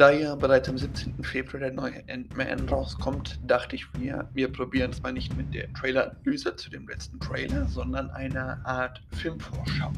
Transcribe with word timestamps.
Da 0.00 0.10
ja 0.10 0.34
bereits 0.34 0.66
am 0.66 0.78
17. 0.78 1.22
Februar 1.22 1.60
der 1.60 1.72
neue 1.72 2.02
Ant-Man 2.08 2.66
rauskommt, 2.70 3.38
dachte 3.46 3.76
ich 3.76 3.84
mir, 3.98 4.26
wir 4.32 4.50
probieren 4.50 4.92
es 4.92 5.02
mal 5.02 5.12
nicht 5.12 5.36
mit 5.36 5.52
der 5.52 5.70
Trailer-Analyse 5.74 6.56
zu 6.56 6.70
dem 6.70 6.88
letzten 6.88 7.20
Trailer, 7.20 7.68
sondern 7.68 8.08
einer 8.12 8.58
Art 8.64 9.02
Filmvorschau, 9.12 9.92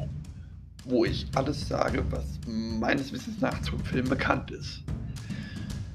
wo 0.83 1.05
ich 1.05 1.25
alles 1.35 1.69
sage, 1.69 2.03
was 2.09 2.37
meines 2.45 3.13
Wissens 3.13 3.39
nach 3.39 3.61
zum 3.61 3.79
Film 3.79 4.09
bekannt 4.09 4.51
ist. 4.51 4.83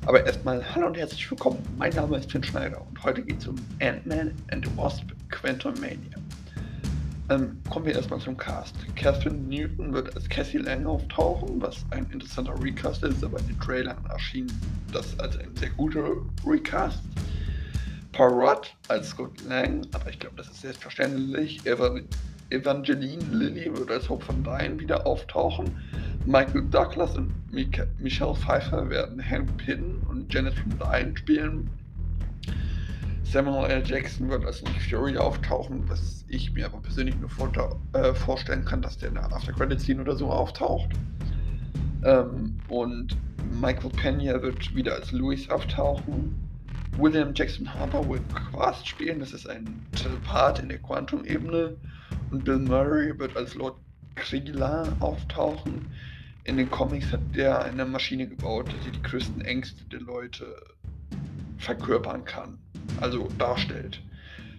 Aber 0.06 0.24
erstmal 0.24 0.64
hallo 0.74 0.86
und 0.86 0.96
herzlich 0.96 1.30
willkommen. 1.30 1.58
Mein 1.76 1.92
Name 1.92 2.16
ist 2.16 2.32
Finn 2.32 2.42
Schneider 2.42 2.80
und 2.80 3.04
heute 3.04 3.22
geht 3.22 3.40
es 3.40 3.48
um 3.48 3.56
Ant-Man 3.82 4.32
and 4.50 4.64
the 4.64 4.74
Wasp 4.74 5.04
Quantum 5.28 5.74
Mania. 5.74 6.17
Ähm, 7.30 7.58
kommen 7.68 7.84
wir 7.84 7.94
erstmal 7.94 8.20
zum 8.20 8.36
Cast. 8.38 8.74
Catherine 8.96 9.38
Newton 9.38 9.92
wird 9.92 10.14
als 10.16 10.28
Cassie 10.28 10.58
Lang 10.58 10.86
auftauchen, 10.86 11.60
was 11.60 11.84
ein 11.90 12.06
interessanter 12.10 12.54
Recast 12.62 13.02
ist, 13.02 13.22
aber 13.22 13.38
in 13.40 13.48
den 13.48 13.60
Trailern 13.60 13.98
erschien 14.08 14.46
das 14.92 15.18
als 15.20 15.38
ein 15.38 15.54
sehr 15.56 15.70
guter 15.70 16.16
Recast. 16.46 17.02
Rudd 18.18 18.74
als 18.88 19.10
Scott 19.10 19.44
Lang, 19.46 19.86
aber 19.92 20.10
ich 20.10 20.18
glaube, 20.18 20.36
das 20.36 20.48
ist 20.48 20.62
selbstverständlich. 20.62 21.64
Evan 21.66 22.04
Evangeline 22.50 23.22
Lilly 23.30 23.76
wird 23.76 23.90
als 23.90 24.08
Hope 24.08 24.24
von 24.24 24.42
Dyne 24.42 24.80
wieder 24.80 25.06
auftauchen. 25.06 25.76
Michael 26.24 26.62
Douglas 26.70 27.16
und 27.16 27.32
Mika 27.52 27.84
Michelle 27.98 28.34
Pfeiffer 28.34 28.88
werden 28.88 29.22
Hank 29.22 29.56
Pym 29.58 30.02
und 30.08 30.32
Janet 30.32 30.54
von 30.54 30.78
Dyne 30.78 31.16
spielen. 31.16 31.70
Samuel 33.30 33.70
L. 33.70 33.82
Jackson 33.84 34.30
wird 34.30 34.46
als 34.46 34.62
Nick 34.62 34.80
Fury 34.80 35.18
auftauchen, 35.18 35.86
was 35.86 36.24
ich 36.28 36.50
mir 36.54 36.64
aber 36.64 36.80
persönlich 36.80 37.14
nur 37.16 37.28
vor, 37.28 37.52
äh, 37.92 38.14
vorstellen 38.14 38.64
kann, 38.64 38.80
dass 38.80 38.96
der 38.96 39.10
in 39.10 39.16
der 39.16 39.30
After 39.30 39.52
Credit 39.52 39.78
Scene 39.78 40.00
oder 40.00 40.16
so 40.16 40.30
auftaucht. 40.30 40.88
Ähm, 42.04 42.58
und 42.68 43.18
Michael 43.60 43.90
Pena 43.90 44.40
wird 44.40 44.74
wieder 44.74 44.94
als 44.94 45.12
Louis 45.12 45.50
auftauchen. 45.50 46.34
William 46.96 47.34
Jackson 47.34 47.72
Harper 47.74 48.08
wird 48.08 48.22
Quast 48.34 48.88
spielen, 48.88 49.20
das 49.20 49.34
ist 49.34 49.46
ein 49.46 49.78
Telepath 49.94 50.60
in 50.60 50.70
der 50.70 50.78
Quantum-Ebene. 50.78 51.76
Und 52.30 52.44
Bill 52.46 52.60
Murray 52.60 53.18
wird 53.18 53.36
als 53.36 53.54
Lord 53.54 53.76
Krila 54.14 54.84
auftauchen. 55.00 55.86
In 56.44 56.56
den 56.56 56.70
Comics 56.70 57.12
hat 57.12 57.20
der 57.34 57.62
eine 57.62 57.84
Maschine 57.84 58.26
gebaut, 58.26 58.70
die 58.86 58.90
die 58.90 59.02
größten 59.02 59.42
Ängste 59.42 59.84
der 59.84 60.00
Leute 60.00 60.46
verkörpern 61.58 62.24
kann 62.24 62.58
also 63.00 63.28
darstellt. 63.38 64.00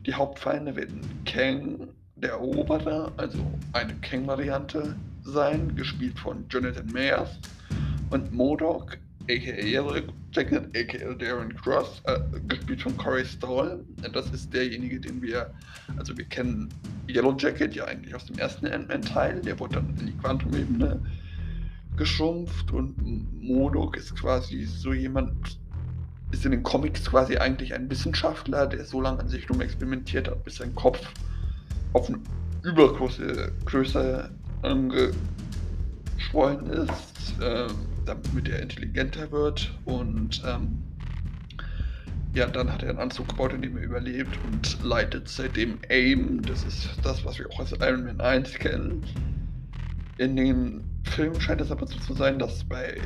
Die 0.05 0.13
Hauptfeinde 0.13 0.75
werden 0.75 1.01
Kang, 1.25 1.87
der 2.15 2.31
Eroberer, 2.31 3.11
also 3.17 3.39
eine 3.73 3.93
Kang-Variante 3.95 4.95
sein, 5.23 5.75
gespielt 5.75 6.19
von 6.19 6.45
Jonathan 6.49 6.87
Mayers, 6.91 7.39
und 8.09 8.33
Modok, 8.33 8.97
aka 9.29 10.09
Jacket, 10.31 10.75
aka 10.75 11.13
Darren 11.13 11.55
Cross, 11.55 12.01
äh, 12.05 12.19
gespielt 12.47 12.81
von 12.81 12.97
Corey 12.97 13.25
Stoll. 13.25 13.85
Das 14.13 14.29
ist 14.31 14.53
derjenige, 14.53 14.99
den 14.99 15.21
wir, 15.21 15.51
also 15.97 16.17
wir 16.17 16.25
kennen 16.25 16.69
Yellow 17.07 17.35
Jacket 17.37 17.75
ja 17.75 17.85
eigentlich 17.85 18.15
aus 18.15 18.25
dem 18.25 18.37
ersten 18.37 18.67
Ant-Man-Teil, 18.67 19.41
der 19.41 19.59
wurde 19.59 19.75
dann 19.75 19.95
in 19.99 20.07
die 20.07 20.17
Quantum-Ebene 20.17 20.99
geschrumpft 21.97 22.71
und 22.71 22.95
Modok 23.41 23.97
ist 23.97 24.15
quasi 24.15 24.63
so 24.63 24.93
jemand, 24.93 25.58
ist 26.31 26.45
in 26.45 26.51
den 26.51 26.63
Comics 26.63 27.05
quasi 27.05 27.37
eigentlich 27.37 27.73
ein 27.73 27.89
Wissenschaftler, 27.89 28.67
der 28.67 28.85
so 28.85 29.01
lange 29.01 29.19
an 29.19 29.29
sich 29.29 29.49
rum 29.49 29.61
experimentiert 29.61 30.27
hat, 30.27 30.43
bis 30.43 30.57
sein 30.57 30.75
Kopf 30.75 30.99
auf 31.93 32.07
eine 32.07 32.19
übergroße 32.63 33.51
Größe 33.65 34.29
angeschwollen 34.61 36.67
ist, 36.67 37.41
äh, 37.41 37.67
damit 38.05 38.49
er 38.49 38.61
intelligenter 38.61 39.31
wird 39.31 39.73
und 39.85 40.43
ähm, 40.45 40.83
ja, 42.33 42.45
dann 42.45 42.71
hat 42.71 42.83
er 42.83 42.89
einen 42.89 42.99
Anzug 42.99 43.29
gebaut, 43.29 43.53
in 43.53 43.63
dem 43.63 43.77
er 43.77 43.83
überlebt 43.83 44.37
und 44.45 44.83
leitet 44.83 45.27
seitdem 45.27 45.79
AIM. 45.89 46.43
Das 46.43 46.63
ist 46.63 46.89
das, 47.01 47.25
was 47.25 47.39
wir 47.39 47.49
auch 47.49 47.59
als 47.59 47.71
Iron 47.71 48.05
Man 48.05 48.21
1 48.21 48.53
kennen. 48.53 49.03
In 50.17 50.35
den 50.35 50.83
Filmen 51.05 51.41
scheint 51.41 51.61
es 51.61 51.71
aber 51.71 51.87
so 51.87 51.97
zu 51.99 52.13
sein, 52.13 52.37
dass 52.37 52.63
bei 52.63 52.97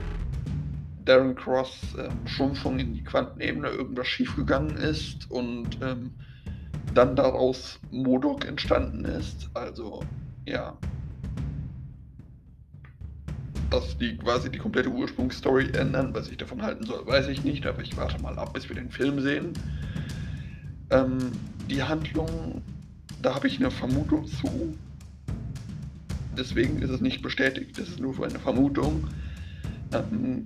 Darren 1.05 1.35
Cross 1.35 1.95
ähm, 1.97 2.27
Schrumpfung 2.27 2.79
in 2.79 2.93
die 2.93 3.03
Quantenebene 3.03 3.69
irgendwas 3.69 4.07
schiefgegangen 4.07 4.77
ist 4.77 5.29
und 5.29 5.77
ähm, 5.81 6.11
dann 6.93 7.15
daraus 7.15 7.79
Modok 7.91 8.45
entstanden 8.45 9.05
ist. 9.05 9.49
Also, 9.53 10.03
ja. 10.45 10.77
Dass 13.69 13.97
die 13.97 14.17
quasi 14.17 14.51
die 14.51 14.59
komplette 14.59 14.89
Ursprungsstory 14.89 15.71
ändern, 15.73 16.13
was 16.13 16.29
ich 16.29 16.37
davon 16.37 16.61
halten 16.61 16.85
soll, 16.85 17.05
weiß 17.05 17.27
ich 17.29 17.43
nicht, 17.43 17.65
aber 17.65 17.81
ich 17.81 17.97
warte 17.97 18.21
mal 18.21 18.37
ab, 18.37 18.53
bis 18.53 18.69
wir 18.69 18.75
den 18.75 18.91
Film 18.91 19.19
sehen. 19.19 19.53
Ähm, 20.91 21.17
die 21.69 21.81
Handlung, 21.81 22.61
da 23.21 23.35
habe 23.35 23.47
ich 23.47 23.59
eine 23.59 23.71
Vermutung 23.71 24.27
zu. 24.27 24.77
Deswegen 26.37 26.81
ist 26.81 26.89
es 26.89 27.01
nicht 27.01 27.21
bestätigt, 27.21 27.77
das 27.77 27.89
ist 27.89 27.99
nur 27.99 28.15
eine 28.23 28.39
Vermutung. 28.39 29.07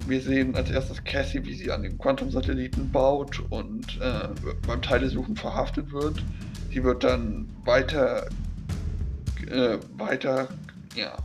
Wir 0.08 0.22
sehen 0.22 0.56
als 0.56 0.70
erstes 0.70 1.04
Cassie, 1.04 1.46
wie 1.46 1.54
sie 1.54 1.72
an 1.72 1.84
den 1.84 1.98
Quantum-Satelliten 1.98 2.92
baut 2.92 3.42
und 3.50 4.00
äh, 4.02 4.28
beim 4.68 4.82
Teilesuchen 4.82 5.36
verhaftet 5.36 5.92
wird. 5.92 6.24
Sie 6.72 6.84
wird 6.84 7.04
dann 7.04 7.48
weiter, 7.64 8.28
äh, 9.50 9.78
weiter 9.98 10.50
ja, 10.96 11.16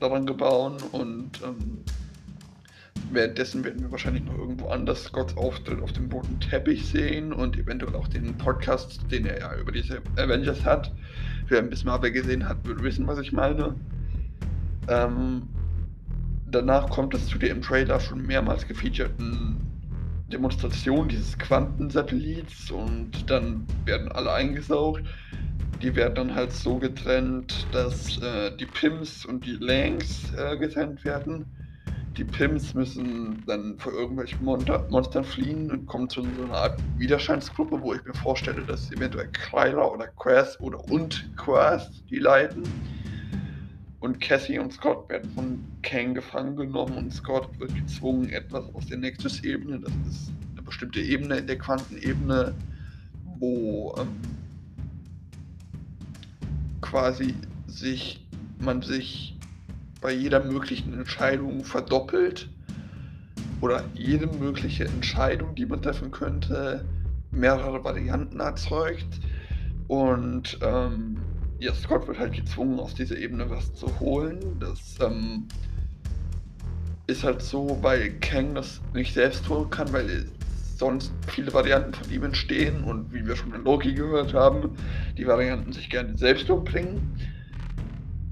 daran 0.00 0.26
gebaut 0.26 0.82
und 0.92 1.30
ähm, 1.44 1.78
währenddessen 3.12 3.62
werden 3.64 3.82
wir 3.82 3.90
wahrscheinlich 3.90 4.24
noch 4.24 4.36
irgendwo 4.36 4.68
anders 4.68 5.04
Scotts 5.04 5.36
Auftritt 5.36 5.80
auf 5.80 5.92
dem 5.92 6.10
roten 6.10 6.40
Teppich 6.40 6.86
sehen 6.86 7.32
und 7.32 7.56
eventuell 7.56 7.94
auch 7.94 8.08
den 8.08 8.36
Podcast, 8.38 9.00
den 9.10 9.26
er 9.26 9.38
ja 9.38 9.54
über 9.56 9.72
diese 9.72 10.02
Avengers 10.16 10.64
hat. 10.64 10.92
Wer 11.48 11.58
ein 11.58 11.70
bisschen 11.70 11.88
Marvel 11.88 12.10
gesehen 12.10 12.48
hat, 12.48 12.64
würde 12.64 12.82
wissen, 12.82 13.06
was 13.06 13.18
ich 13.18 13.32
meine. 13.32 13.74
Ähm, 14.88 15.42
danach 16.50 16.88
kommt 16.90 17.14
es 17.14 17.26
zu 17.26 17.38
der 17.38 17.50
im 17.50 17.62
Trailer 17.62 18.00
schon 18.00 18.26
mehrmals 18.26 18.66
gefeaturten 18.66 19.56
Demonstration 20.32 21.08
dieses 21.08 21.36
Quantensatellits 21.38 22.70
und 22.70 23.28
dann 23.28 23.66
werden 23.84 24.10
alle 24.12 24.32
eingesaugt. 24.32 25.02
Die 25.82 25.94
werden 25.96 26.14
dann 26.14 26.34
halt 26.34 26.52
so 26.52 26.78
getrennt, 26.78 27.66
dass 27.72 28.18
äh, 28.18 28.54
die 28.56 28.66
Pims 28.66 29.24
und 29.24 29.44
die 29.46 29.56
Langs 29.56 30.32
äh, 30.34 30.56
getrennt 30.56 31.04
werden. 31.04 31.46
Die 32.16 32.24
Pims 32.24 32.74
müssen 32.74 33.42
dann 33.46 33.78
vor 33.78 33.92
irgendwelchen 33.92 34.44
Monster 34.44 34.84
Monstern 34.90 35.24
fliehen 35.24 35.70
und 35.70 35.86
kommen 35.86 36.08
zu 36.08 36.22
so 36.22 36.44
einer 36.44 36.54
Art 36.54 36.80
Widerstandsgruppe, 36.98 37.80
wo 37.80 37.94
ich 37.94 38.04
mir 38.04 38.14
vorstelle, 38.14 38.62
dass 38.62 38.92
eventuell 38.92 39.28
Kryler 39.32 39.90
oder 39.90 40.08
Quest 40.08 40.60
oder 40.60 40.78
und 40.90 41.30
Quest 41.36 42.04
die 42.10 42.18
leiten 42.18 42.64
und 44.00 44.20
Cassie 44.20 44.58
und 44.58 44.72
Scott 44.72 45.08
werden 45.08 45.30
von 45.34 45.64
Kang 45.82 46.14
gefangen 46.14 46.56
genommen 46.56 46.96
und 46.96 47.12
Scott 47.12 47.48
wird 47.58 47.74
gezwungen, 47.74 48.30
etwas 48.30 48.64
aus 48.74 48.86
der 48.86 48.98
Nexus-Ebene, 48.98 49.78
das 49.80 49.92
ist 50.10 50.32
eine 50.52 50.62
bestimmte 50.62 51.00
Ebene 51.00 51.36
in 51.36 51.46
der 51.46 51.58
Quantenebene, 51.58 52.54
wo 53.38 53.94
ähm, 53.98 54.08
quasi 56.80 57.34
sich 57.66 58.26
man 58.58 58.82
sich 58.82 59.36
bei 60.00 60.12
jeder 60.12 60.42
möglichen 60.44 60.94
Entscheidung 60.94 61.64
verdoppelt 61.64 62.48
oder 63.60 63.84
jede 63.94 64.26
mögliche 64.26 64.86
Entscheidung, 64.86 65.54
die 65.54 65.66
man 65.66 65.82
treffen 65.82 66.10
könnte, 66.10 66.84
mehrere 67.30 67.84
Varianten 67.84 68.40
erzeugt. 68.40 69.20
Und 69.88 70.58
ähm, 70.62 71.18
ja, 71.60 71.74
Scott 71.74 72.08
wird 72.08 72.18
halt 72.18 72.32
gezwungen, 72.32 72.80
aus 72.80 72.94
dieser 72.94 73.16
Ebene 73.18 73.48
was 73.50 73.74
zu 73.74 74.00
holen. 74.00 74.58
Das 74.58 74.96
ähm, 75.00 75.46
ist 77.06 77.22
halt 77.22 77.42
so, 77.42 77.78
weil 77.82 78.18
Kang 78.20 78.54
das 78.54 78.80
nicht 78.94 79.12
selbst 79.14 79.44
tun 79.44 79.68
kann, 79.68 79.92
weil 79.92 80.26
sonst 80.76 81.12
viele 81.28 81.52
Varianten 81.52 81.92
von 81.92 82.10
ihm 82.10 82.24
entstehen 82.24 82.82
und 82.84 83.12
wie 83.12 83.26
wir 83.26 83.36
schon 83.36 83.52
in 83.52 83.64
Loki 83.64 83.92
gehört 83.92 84.32
haben, 84.32 84.76
die 85.18 85.26
Varianten 85.26 85.72
sich 85.72 85.90
gerne 85.90 86.16
selbst 86.16 86.48
umbringen. 86.48 87.14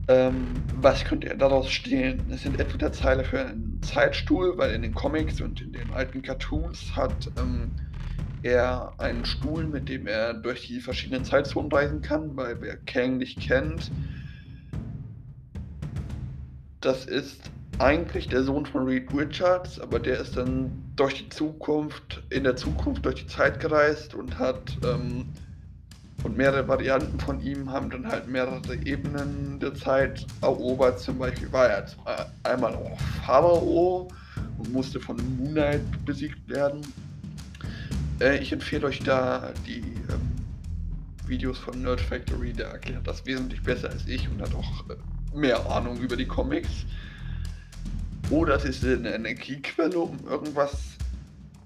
Ähm, 0.08 0.46
was 0.80 1.04
könnte 1.04 1.28
er 1.28 1.36
daraus 1.36 1.70
stehlen? 1.70 2.22
Es 2.30 2.42
sind 2.42 2.58
entweder 2.58 2.90
Zeile 2.92 3.24
für 3.24 3.44
einen 3.44 3.78
Zeitstuhl, 3.82 4.56
weil 4.56 4.74
in 4.74 4.80
den 4.80 4.94
Comics 4.94 5.42
und 5.42 5.60
in 5.60 5.72
den 5.72 5.90
alten 5.90 6.22
Cartoons 6.22 6.96
hat 6.96 7.30
ähm, 7.38 7.72
er 8.42 8.92
einen 8.98 9.24
Stuhl, 9.24 9.64
mit 9.66 9.88
dem 9.88 10.06
er 10.06 10.34
durch 10.34 10.66
die 10.66 10.80
verschiedenen 10.80 11.24
Zeitzonen 11.24 11.70
reisen 11.70 12.02
kann, 12.02 12.36
weil 12.36 12.60
wer 12.60 12.76
Kang 12.76 13.18
nicht 13.18 13.40
kennt, 13.40 13.90
das 16.80 17.06
ist 17.06 17.50
eigentlich 17.78 18.28
der 18.28 18.42
Sohn 18.42 18.66
von 18.66 18.84
Reed 18.86 19.12
Richards, 19.14 19.80
aber 19.80 19.98
der 19.98 20.20
ist 20.20 20.36
dann 20.36 20.70
durch 20.96 21.14
die 21.14 21.28
Zukunft, 21.28 22.22
in 22.30 22.44
der 22.44 22.56
Zukunft 22.56 23.04
durch 23.04 23.16
die 23.16 23.26
Zeit 23.26 23.60
gereist 23.60 24.14
und 24.14 24.38
hat 24.38 24.76
ähm, 24.84 25.26
und 26.24 26.36
mehrere 26.36 26.66
Varianten 26.66 27.20
von 27.20 27.40
ihm 27.40 27.70
haben 27.70 27.90
dann 27.90 28.06
halt 28.08 28.26
mehrere 28.26 28.74
Ebenen 28.84 29.60
der 29.60 29.74
Zeit 29.74 30.26
erobert. 30.42 30.98
Zum 30.98 31.18
Beispiel 31.18 31.50
war 31.52 31.68
er 31.68 31.86
einmal 32.42 32.74
auch 32.74 32.98
Pharao 33.24 34.08
und 34.58 34.72
musste 34.72 34.98
von 34.98 35.16
Moon 35.36 35.52
Knight 35.52 36.04
besiegt 36.04 36.48
werden. 36.48 36.80
Äh, 38.20 38.38
ich 38.38 38.52
empfehle 38.52 38.86
euch 38.86 39.00
da 39.00 39.52
die 39.66 39.80
ähm, 39.80 40.32
Videos 41.26 41.58
von 41.58 41.82
Nerd 41.82 42.00
Factory, 42.00 42.52
der 42.52 42.68
erklärt 42.68 43.06
das 43.06 43.24
wesentlich 43.26 43.62
besser 43.62 43.90
als 43.90 44.06
ich 44.06 44.28
und 44.28 44.40
hat 44.40 44.54
auch 44.54 44.88
äh, 44.90 45.36
mehr 45.36 45.70
Ahnung 45.70 45.98
über 45.98 46.16
die 46.16 46.26
Comics. 46.26 46.86
Oder 48.30 48.56
es 48.56 48.64
ist 48.64 48.84
eine 48.84 49.14
Energiequelle, 49.14 49.98
um 49.98 50.18
irgendwas 50.28 50.98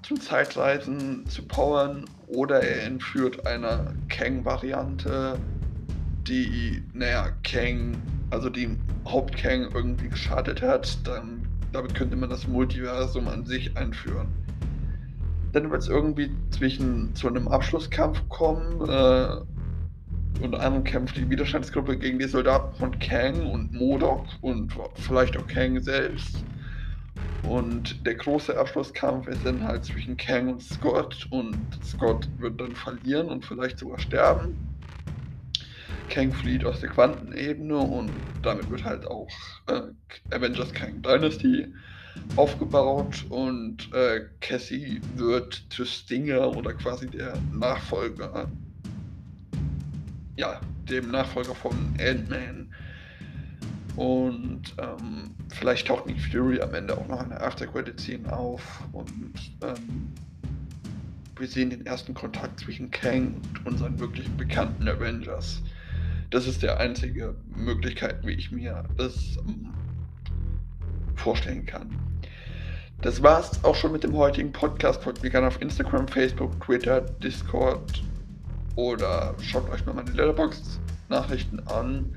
zum 0.03 0.21
Zeitreisen 0.21 1.27
zu 1.27 1.43
powern. 1.43 2.05
Oder 2.29 2.61
er 2.61 2.85
entführt 2.85 3.47
eine 3.47 3.95
Kang-Variante, 4.09 5.39
die, 6.27 6.83
naja, 6.93 7.31
Kang, 7.43 7.97
also 8.31 8.49
die 8.49 8.77
Haupt-Kang 9.05 9.71
irgendwie 9.75 10.09
geschadet 10.09 10.63
hat. 10.63 10.99
Dann, 11.05 11.47
damit 11.73 11.95
könnte 11.95 12.17
man 12.17 12.31
das 12.31 12.47
Multiversum 12.47 13.27
an 13.27 13.45
sich 13.45 13.77
einführen. 13.77 14.29
Dann 15.53 15.71
wird 15.71 15.83
es 15.83 15.89
irgendwie 15.89 16.31
zwischen 16.51 17.15
zu 17.15 17.29
einem 17.29 17.49
Abschlusskampf 17.49 18.29
kommen. 18.29 18.81
Äh, 18.89 20.43
unter 20.43 20.61
anderem 20.61 20.85
kämpft 20.85 21.17
die 21.17 21.29
Widerstandsgruppe 21.29 21.99
gegen 21.99 22.19
die 22.19 22.27
Soldaten 22.27 22.75
von 22.77 22.99
Kang 22.99 23.47
und 23.51 23.73
Modok 23.73 24.27
und 24.41 24.73
vielleicht 24.97 25.37
auch 25.37 25.47
Kang 25.47 25.81
selbst. 25.81 26.45
Und 27.49 28.07
der 28.07 28.15
große 28.15 28.57
Abschlusskampf 28.57 29.29
ist 29.29 29.45
dann 29.45 29.63
halt 29.63 29.85
zwischen 29.85 30.17
Kang 30.17 30.49
und 30.49 30.63
Scott 30.63 31.27
und 31.31 31.57
Scott 31.85 32.29
wird 32.39 32.61
dann 32.61 32.75
verlieren 32.75 33.29
und 33.29 33.45
vielleicht 33.45 33.79
sogar 33.79 33.99
sterben. 33.99 34.57
Kang 36.09 36.33
flieht 36.33 36.65
aus 36.65 36.81
der 36.81 36.91
Quantenebene 36.91 37.77
und 37.77 38.11
damit 38.43 38.71
wird 38.71 38.85
halt 38.85 39.07
auch 39.07 39.29
äh, 39.69 39.83
Avengers 40.31 40.73
Kang 40.73 41.03
Dynasty 41.03 41.67
aufgebaut 42.37 43.25
und 43.29 43.93
äh, 43.93 44.27
Cassie 44.41 45.01
wird 45.17 45.65
zu 45.71 45.85
Stinger 45.85 46.57
oder 46.57 46.73
quasi 46.75 47.07
der 47.07 47.35
Nachfolger, 47.53 48.51
ja, 50.37 50.61
dem 50.89 51.11
Nachfolger 51.11 51.55
von 51.55 51.73
Ant-Man 51.99 52.69
und 53.97 54.75
ähm, 54.79 55.35
vielleicht 55.49 55.89
taucht 55.89 56.07
Nick 56.07 56.21
Fury 56.21 56.61
am 56.61 56.75
Ende 56.75 56.97
auch 56.97 57.07
noch 57.09 57.23
in 57.23 57.29
der 57.29 57.43
After-Credit-Scene 57.43 58.33
auf. 58.33 58.83
Und 58.93 59.13
ähm, 59.63 60.13
wir 61.37 61.47
sehen 61.47 61.71
den 61.71 61.85
ersten 61.85 62.15
Kontakt 62.15 62.61
zwischen 62.61 62.91
Kang 62.91 63.35
und 63.35 63.67
unseren 63.67 63.99
wirklichen 63.99 64.37
bekannten 64.37 64.89
Avengers. 64.89 65.63
Das 66.31 66.47
ist 66.47 66.63
der 66.63 66.79
einzige 66.81 67.35
Möglichkeit, 67.55 68.27
wie 68.27 68.33
ich 68.33 68.51
mir 68.51 68.85
das 68.97 69.37
ähm, 69.47 69.75
vorstellen 71.23 71.65
kann. 71.65 71.97
Das 73.01 73.23
war's 73.23 73.65
auch 73.65 73.75
schon 73.75 73.93
mit 73.93 74.05
dem 74.05 74.17
heutigen 74.17 74.53
Podcast. 74.53 75.03
Folgt 75.03 75.23
mir 75.23 75.31
gerne 75.31 75.49
auf 75.49 75.61
Instagram, 75.61 76.07
Facebook, 76.07 76.61
Twitter, 76.61 77.01
Discord 77.01 78.03
oder 78.77 79.35
schaut 79.41 79.69
euch 79.71 79.85
mal 79.87 79.95
meine 79.95 80.11
Letterboxd-Nachrichten 80.11 81.61
an. 81.67 82.15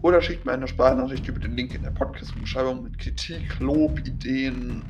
Oder 0.00 0.22
schickt 0.22 0.46
mir 0.46 0.52
eine 0.52 0.68
Sprachnachricht 0.68 1.26
über 1.26 1.40
den 1.40 1.56
Link 1.56 1.74
in 1.74 1.82
der 1.82 1.90
Podcast-Beschreibung 1.90 2.84
mit 2.84 2.98
Kritik, 2.98 3.58
Lob, 3.58 3.98
Ideen 3.98 4.82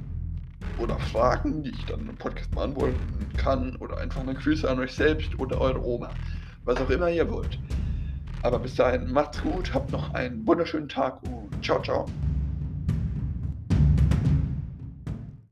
oder 0.79 0.99
Fragen, 0.99 1.63
die 1.63 1.71
ich 1.71 1.85
dann 1.87 2.01
im 2.01 2.17
Podcast 2.17 2.51
beantworten 2.51 2.99
kann. 3.37 3.77
Oder 3.77 3.99
einfach 3.99 4.21
eine 4.21 4.35
Grüße 4.35 4.69
an 4.69 4.79
euch 4.81 4.93
selbst 4.93 5.39
oder 5.39 5.61
eure 5.61 5.83
Oma. 5.83 6.11
Was 6.65 6.81
auch 6.81 6.91
immer 6.91 7.09
ihr 7.09 7.31
wollt. 7.31 7.59
Aber 8.43 8.59
bis 8.59 8.75
dahin, 8.75 9.11
macht's 9.13 9.41
gut, 9.43 9.73
habt 9.73 9.93
noch 9.93 10.13
einen 10.15 10.47
wunderschönen 10.47 10.89
Tag 10.89 11.23
und 11.23 11.65
ciao, 11.65 11.83
ciao. 11.83 12.07